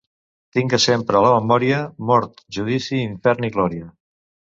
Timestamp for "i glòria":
3.49-3.91